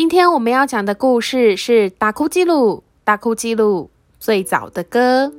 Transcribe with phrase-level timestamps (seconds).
[0.00, 5.30] 今天我们要讲的故事是《达库基鲁》，达库基鲁最早的歌，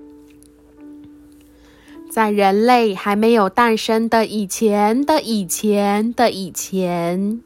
[2.11, 7.41] 在人类还没有诞生的以前的以前的以前，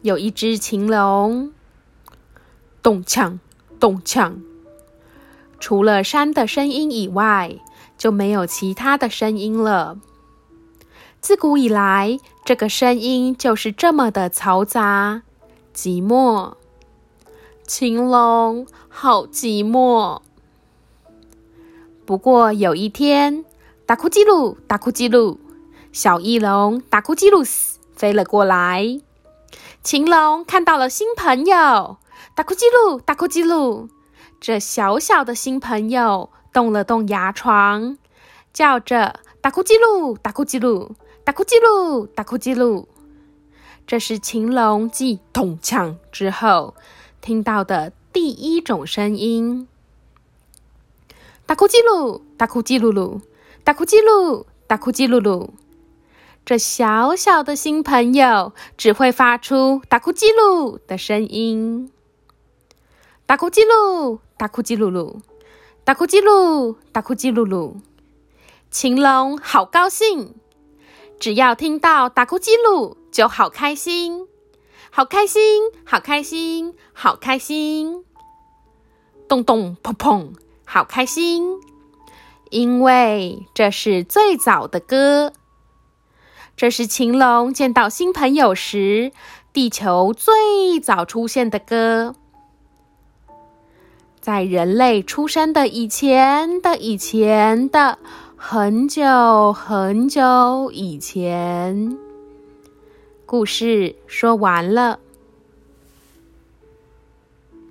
[0.00, 1.52] 有一只禽龙，
[2.82, 3.38] 咚锵
[3.78, 4.36] 咚锵，
[5.60, 7.56] 除了山的声音以外，
[7.98, 9.98] 就没有其他的声音了。
[11.20, 15.24] 自古以来，这个声音就是这么的嘈杂、
[15.74, 16.54] 寂寞。
[17.66, 20.20] 青龙好寂寞。
[22.04, 23.44] 不过有一天，
[23.86, 25.40] 达库基鲁，达库基鲁，
[25.92, 27.42] 小翼龙达库基鲁
[27.94, 29.00] 飞了过来。
[29.82, 31.96] 青龙看到了新朋友，
[32.34, 33.88] 达库基鲁，达库基鲁。
[34.40, 37.96] 这小小的新朋友动了动牙床，
[38.52, 42.88] 叫着：“达库基鲁，达库基鲁。”打哭记录，打哭记录，
[43.92, 46.74] 这是秦龙继铜枪之后
[47.20, 49.68] 听到的第一种声音。
[51.44, 53.20] 打哭叽噜，打哭叽噜噜，
[53.62, 55.50] 打哭叽噜，打哭叽噜噜。
[56.46, 61.92] 这小小的新朋友只会发出打哭叽噜的声音。
[63.26, 65.18] 打哭叽噜，打哭叽噜噜，
[65.84, 67.74] 打哭叽噜，打哭叽噜噜。
[68.70, 70.34] 秦龙好高兴。
[71.20, 74.26] 只要听到打哭记录，就好开心，
[74.90, 78.04] 好开心，好开心，好开心！
[79.28, 80.32] 咚咚砰砰，
[80.64, 81.60] 好开心！
[82.50, 85.32] 因为这是最早的歌，
[86.56, 89.12] 这是晴龙见到新朋友时，
[89.52, 92.14] 地球最早出现的歌，
[94.20, 97.98] 在人类出生的以前的以前的。
[98.44, 101.96] 很久很久以前，
[103.32, 105.00] 故事说完了。